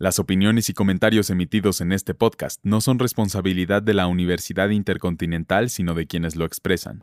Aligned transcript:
Las 0.00 0.20
opiniones 0.20 0.68
y 0.68 0.74
comentarios 0.74 1.28
emitidos 1.28 1.80
en 1.80 1.90
este 1.90 2.14
podcast 2.14 2.60
no 2.62 2.80
son 2.80 3.00
responsabilidad 3.00 3.82
de 3.82 3.94
la 3.94 4.06
Universidad 4.06 4.68
Intercontinental, 4.68 5.70
sino 5.70 5.94
de 5.94 6.06
quienes 6.06 6.36
lo 6.36 6.44
expresan. 6.44 7.02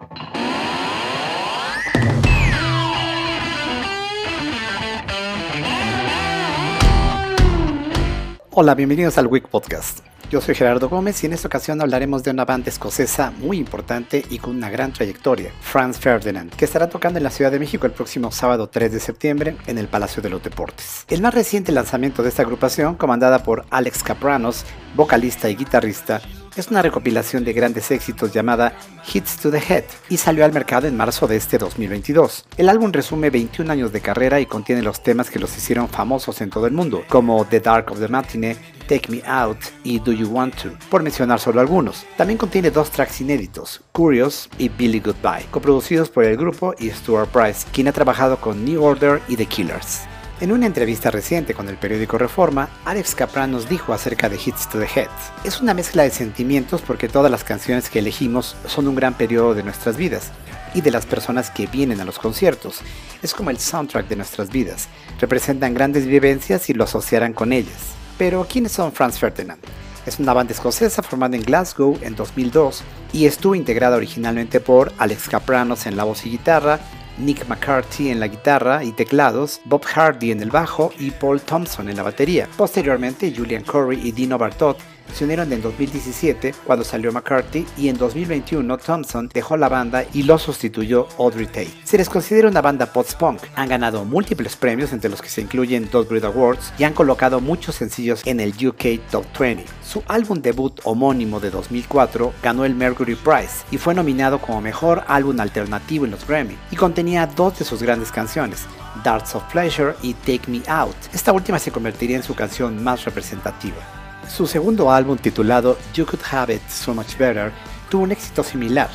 Hola, 8.52 8.76
bienvenidos 8.76 9.18
al 9.18 9.27
Week 9.27 9.46
Podcast. 9.46 10.00
Yo 10.32 10.42
soy 10.42 10.55
Gerardo 10.55 10.89
Gómez 10.89 11.23
y 11.23 11.28
en 11.28 11.34
esta 11.34 11.48
ocasión 11.48 11.80
hablaremos 11.82 12.23
de 12.23 12.32
una 12.32 12.46
banda 12.46 12.70
escocesa 12.70 13.32
muy 13.32 13.58
importante 13.58 14.26
y 14.28 14.40
con 14.40 14.55
una 14.55 14.71
gran 14.71 14.91
trayectoria, 14.91 15.52
Franz 15.62 16.00
Ferdinand, 16.00 16.52
que 16.52 16.66
estará 16.66 16.90
tocando 16.90 17.18
en 17.20 17.23
la 17.23 17.30
Ciudad 17.30 17.52
de 17.52 17.59
México 17.59 17.86
el 17.86 17.91
próximo 17.91 18.32
sábado 18.32 18.68
3 18.68 18.91
de 18.91 19.00
septiembre 19.00 19.55
en 19.68 19.77
el 19.77 19.88
Palacio 19.88 20.23
de 20.23 20.32
los 20.32 20.41
Deportes. 20.41 21.05
El 21.09 21.22
más 21.22 21.36
reciente 21.36 21.72
lanzamiento 21.72 22.23
de 22.23 22.30
esta 22.30 22.41
agrupación, 22.41 22.96
comandada 22.96 23.44
por 23.44 23.66
Alex 23.70 24.02
Capranos, 24.02 24.66
vocalista 24.96 25.48
y 25.48 25.55
guitarrista, 25.55 26.22
es 26.55 26.70
una 26.70 26.82
recopilación 26.82 27.44
de 27.44 27.52
grandes 27.52 27.91
éxitos 27.91 28.32
llamada 28.32 28.73
Hits 29.13 29.38
to 29.38 29.52
the 29.52 29.60
Head 29.60 29.84
y 30.10 30.18
salió 30.18 30.46
al 30.46 30.54
mercado 30.54 30.88
en 30.88 30.96
marzo 30.96 31.27
de 31.27 31.35
este 31.35 31.57
2022. 31.57 32.46
El 32.57 32.70
álbum 32.70 32.94
resume 32.94 33.30
21 33.30 33.71
años 33.71 33.91
de 33.91 33.99
carrera 33.99 34.40
y 34.40 34.46
contiene 34.46 34.82
los 34.82 35.04
temas 35.04 35.30
que 35.30 35.38
los 35.38 35.55
hicieron 35.57 35.90
famosos 35.90 36.40
en 36.40 36.49
todo 36.49 36.66
el 36.66 36.73
mundo, 36.73 37.04
como 37.10 37.46
The 37.46 37.60
Dark 37.60 37.91
of 37.91 37.99
the 37.99 38.07
Matinee, 38.07 38.55
Take 38.88 39.12
Me 39.12 39.21
Out 39.25 39.57
y 39.84 39.99
Do 39.99 40.12
You 40.12 40.27
Want 40.27 40.55
To, 40.63 40.70
por 40.89 41.03
mencionar 41.03 41.39
solo 41.39 41.62
algunos. 41.62 42.05
También 42.17 42.38
contiene 42.38 42.71
dos 42.71 42.91
tracks 42.91 43.21
inéditos, 43.21 43.81
Curious 43.91 44.49
y 44.57 44.70
Billy 44.70 44.99
Goodbye, 44.99 45.45
coproducidos 45.52 46.09
por 46.09 46.23
el 46.23 46.38
grupo 46.38 46.73
y 46.80 46.90
Stuart 46.90 47.29
Price, 47.29 47.67
quien 47.71 47.88
ha 47.88 47.93
trabajado 47.93 48.38
con 48.38 48.63
New 48.63 48.84
Order 48.84 49.21
y 49.27 49.35
The 49.35 49.45
Killers. 49.45 50.02
En 50.41 50.52
una 50.52 50.66
entrevista 50.66 51.12
reciente 51.12 51.53
con 51.53 51.70
el 51.70 51.77
periódico 51.77 52.17
Reforma, 52.17 52.67
Alex 52.84 53.16
Capra 53.16 53.48
nos 53.48 53.70
dijo 53.70 53.93
acerca 53.93 54.27
de 54.27 54.35
Hits 54.35 54.67
to 54.67 54.79
the 54.79 54.99
Head. 54.99 55.09
Es 55.45 55.62
una 55.62 55.73
mezcla 55.73 56.04
de 56.04 56.09
sentimientos 56.09 56.81
porque 56.81 57.07
todas 57.07 57.32
las 57.32 57.45
canciones 57.45 57.90
que 57.90 57.99
elegimos 57.99 58.57
son 58.67 58.90
un 58.90 58.95
gran 58.95 59.13
periodo 59.13 59.54
de 59.54 59.63
nuestras 59.63 59.95
vidas 59.95 60.34
y 60.73 60.82
de 60.82 60.91
las 60.91 61.05
personas 61.05 61.49
que 61.51 61.67
vienen 61.67 62.01
a 62.01 62.05
los 62.05 62.20
conciertos. 62.20 62.82
Es 63.23 63.34
como 63.34 63.49
el 63.49 63.60
soundtrack 63.60 64.09
de 64.09 64.17
nuestras 64.17 64.50
vidas. 64.50 64.90
Representan 65.22 65.73
grandes 65.73 66.06
vivencias 66.06 66.69
y 66.69 66.73
lo 66.73 66.84
asociarán 66.84 67.31
con 67.31 67.53
ellas. 67.53 67.95
Pero, 68.18 68.46
¿quiénes 68.50 68.72
son 68.72 68.91
Franz 68.91 69.19
Ferdinand? 69.19 69.62
Es 70.06 70.19
una 70.19 70.34
banda 70.34 70.53
escocesa 70.53 71.02
formada 71.02 71.35
en 71.35 71.44
Glasgow 71.44 71.97
en 72.02 72.16
2002 72.16 72.84
y 73.12 73.25
estuvo 73.25 73.56
integrada 73.56 73.97
originalmente 73.97 74.59
por 74.59 74.94
Alex 75.00 75.28
Capranos 75.30 75.88
en 75.88 75.97
la 75.97 76.03
voz 76.03 76.25
y 76.25 76.30
guitarra, 76.30 76.80
Nick 77.18 77.47
McCarthy 77.47 78.09
en 78.09 78.19
la 78.19 78.28
guitarra 78.28 78.84
y 78.84 78.91
teclados, 78.91 79.62
Bob 79.66 79.84
Hardy 79.84 80.31
en 80.31 80.41
el 80.41 80.52
bajo 80.52 80.94
y 81.00 81.12
Paul 81.12 81.41
Thompson 81.41 81.90
en 81.90 81.97
la 81.97 82.03
batería. 82.03 82.47
Posteriormente, 82.56 83.34
Julian 83.35 83.63
Corey 83.63 84.00
y 84.03 84.12
Dino 84.12 84.38
Bartot 84.38 84.78
se 85.13 85.23
unieron 85.23 85.51
en 85.53 85.61
2017 85.61 86.53
cuando 86.66 86.84
salió 86.84 87.11
McCarthy 87.11 87.66
y 87.78 87.89
en 87.89 87.97
2021 87.97 88.78
Thompson 88.78 89.29
dejó 89.34 89.57
la 89.57 89.69
banda 89.69 90.06
y 90.13 90.23
lo 90.23 90.38
sustituyó 90.38 91.07
Audrey 91.17 91.47
Tate. 91.47 91.72
Se 91.84 91.97
les 91.97 92.09
considera 92.09 92.50
una 92.50 92.61
banda 92.61 92.88
post-punk. 92.88 93.41
Han 93.56 93.69
ganado 93.69 94.06
múltiples 94.06 94.56
premios 94.56 94.94
entre 94.94 95.09
los 95.09 95.22
que 95.22 95.29
se 95.29 95.41
incluyen 95.41 95.89
dos 95.91 96.07
Brit 96.07 96.23
Awards 96.23 96.73
y 96.78 96.83
han 96.83 96.94
colocado 96.94 97.39
muchos 97.39 97.75
sencillos 97.75 98.22
en 98.25 98.39
el 98.39 98.51
UK 98.51 99.09
Top 99.09 99.25
20. 99.38 99.66
Su 99.83 100.03
álbum 100.07 100.41
debut 100.41 100.79
homónimo 100.83 101.39
de 101.39 101.51
2004 101.51 102.33
ganó 102.44 102.66
el 102.66 102.75
Mercury 102.75 103.16
Prize 103.16 103.66
y 103.72 103.78
fue 103.78 103.94
nominado 103.94 104.39
como 104.39 104.61
mejor 104.61 105.03
álbum 105.07 105.39
alternativo 105.39 106.06
en 106.06 106.11
los 106.11 106.28
Grammy 106.28 106.57
y 106.72 106.75
contenía 106.75 107.28
dos 107.28 107.59
de 107.59 107.66
sus 107.66 107.81
grandes 107.81 108.11
canciones, 108.11 108.66
Darts 109.03 109.35
of 109.35 109.44
Pleasure 109.51 109.95
y 110.01 110.13
Take 110.13 110.44
Me 110.47 110.61
Out. 110.67 110.95
Esta 111.13 111.31
última 111.31 111.59
se 111.59 111.72
convertiría 111.72 112.17
en 112.17 112.23
su 112.23 112.35
canción 112.35 112.83
más 112.83 113.06
representativa. 113.06 114.04
Su 114.28 114.47
segundo 114.47 114.91
álbum 114.91 115.18
titulado 115.18 115.78
You 115.94 116.06
Could 116.06 116.24
Have 116.31 116.56
It 116.56 116.68
So 116.68 116.94
Much 116.94 117.18
Better 117.18 117.52
tuvo 117.90 118.03
un 118.03 118.12
éxito 118.12 118.44
similar 118.44 118.90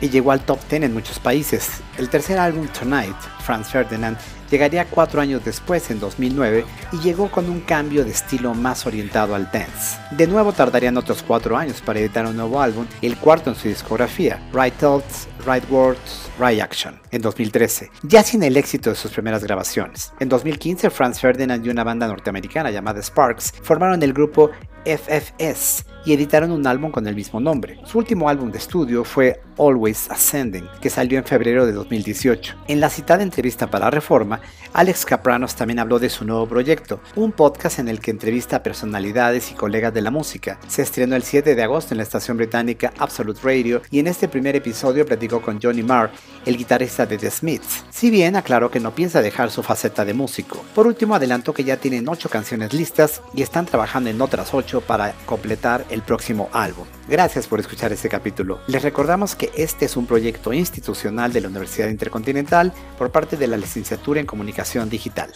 y 0.00 0.08
llegó 0.08 0.32
al 0.32 0.44
top 0.44 0.58
10 0.68 0.82
en 0.84 0.94
muchos 0.94 1.18
países. 1.18 1.82
El 1.98 2.08
tercer 2.08 2.38
álbum 2.38 2.66
Tonight, 2.68 3.16
Franz 3.40 3.68
Ferdinand, 3.68 4.16
llegaría 4.50 4.84
cuatro 4.84 5.20
años 5.20 5.44
después, 5.44 5.90
en 5.90 6.00
2009, 6.00 6.64
y 6.92 6.98
llegó 6.98 7.30
con 7.30 7.48
un 7.48 7.60
cambio 7.60 8.04
de 8.04 8.10
estilo 8.10 8.54
más 8.54 8.86
orientado 8.86 9.34
al 9.34 9.50
dance. 9.50 9.98
De 10.12 10.26
nuevo 10.26 10.52
tardarían 10.52 10.96
otros 10.96 11.22
cuatro 11.22 11.56
años 11.56 11.80
para 11.80 12.00
editar 12.00 12.26
un 12.26 12.36
nuevo 12.36 12.60
álbum, 12.60 12.86
el 13.02 13.16
cuarto 13.16 13.50
en 13.50 13.56
su 13.56 13.68
discografía, 13.68 14.40
Right 14.52 14.74
Thoughts, 14.74 15.28
Right 15.46 15.68
Words, 15.70 16.30
Right 16.38 16.60
Action, 16.60 17.00
en 17.10 17.22
2013, 17.22 17.90
ya 18.02 18.22
sin 18.22 18.42
el 18.42 18.56
éxito 18.56 18.90
de 18.90 18.96
sus 18.96 19.10
primeras 19.10 19.42
grabaciones. 19.44 20.12
En 20.20 20.28
2015, 20.28 20.90
Franz 20.90 21.20
Ferdinand 21.20 21.64
y 21.64 21.70
una 21.70 21.84
banda 21.84 22.06
norteamericana 22.06 22.70
llamada 22.70 23.02
Sparks 23.02 23.52
formaron 23.62 24.02
el 24.02 24.12
grupo 24.12 24.50
FFS 24.84 25.84
y 26.04 26.12
editaron 26.12 26.50
un 26.50 26.66
álbum 26.66 26.90
con 26.90 27.06
el 27.06 27.14
mismo 27.14 27.40
nombre. 27.40 27.80
Su 27.84 27.98
último 27.98 28.28
álbum 28.28 28.50
de 28.50 28.58
estudio 28.58 29.04
fue 29.04 29.40
Always 29.58 30.10
Ascending, 30.10 30.68
que 30.80 30.90
salió 30.90 31.18
en 31.18 31.24
febrero 31.24 31.66
de 31.66 31.72
2018. 31.72 32.54
En 32.68 32.80
la 32.80 32.90
citada 32.90 33.22
entrevista 33.22 33.70
para 33.70 33.90
Reforma, 33.90 34.40
Alex 34.72 35.04
Capranos 35.04 35.54
también 35.54 35.78
habló 35.78 35.98
de 35.98 36.10
su 36.10 36.24
nuevo 36.24 36.48
proyecto, 36.48 37.00
un 37.14 37.32
podcast 37.32 37.78
en 37.78 37.88
el 37.88 38.00
que 38.00 38.10
entrevista 38.10 38.56
a 38.56 38.62
personalidades 38.62 39.50
y 39.50 39.54
colegas 39.54 39.94
de 39.94 40.02
la 40.02 40.10
música. 40.10 40.58
Se 40.66 40.82
estrenó 40.82 41.16
el 41.16 41.22
7 41.22 41.54
de 41.54 41.62
agosto 41.62 41.94
en 41.94 41.98
la 41.98 42.02
estación 42.02 42.36
británica 42.36 42.92
Absolute 42.98 43.40
Radio 43.42 43.82
y 43.90 43.98
en 43.98 44.06
este 44.06 44.28
primer 44.28 44.56
episodio 44.56 45.06
platicó 45.06 45.40
con 45.40 45.60
Johnny 45.60 45.82
Marr, 45.82 46.10
el 46.44 46.56
guitarrista 46.56 47.06
de 47.06 47.18
The 47.18 47.30
Smiths. 47.30 47.84
Si 47.90 48.10
bien 48.10 48.36
aclaró 48.36 48.70
que 48.70 48.80
no 48.80 48.94
piensa 48.94 49.22
dejar 49.22 49.50
su 49.50 49.62
faceta 49.62 50.04
de 50.04 50.14
músico. 50.14 50.64
Por 50.74 50.86
último 50.86 51.14
adelantó 51.14 51.54
que 51.54 51.64
ya 51.64 51.76
tienen 51.76 52.08
8 52.08 52.28
canciones 52.28 52.72
listas 52.72 53.22
y 53.34 53.42
están 53.42 53.66
trabajando 53.66 54.10
en 54.10 54.20
otras 54.20 54.54
8 54.54 54.80
para 54.80 55.12
completar 55.26 55.84
el 55.90 56.02
próximo 56.02 56.48
álbum. 56.52 56.86
Gracias 57.06 57.46
por 57.46 57.60
escuchar 57.60 57.92
este 57.92 58.08
capítulo. 58.08 58.60
Les 58.66 58.82
recordamos 58.82 59.34
que 59.34 59.50
este 59.56 59.84
es 59.84 59.96
un 59.96 60.06
proyecto 60.06 60.52
institucional 60.54 61.32
de 61.32 61.42
la 61.42 61.48
Universidad 61.48 61.88
Intercontinental 61.88 62.72
por 62.96 63.10
parte 63.10 63.36
de 63.36 63.46
la 63.46 63.58
licenciatura 63.58 64.20
en 64.20 64.26
Comunicación 64.26 64.88
Digital. 64.88 65.32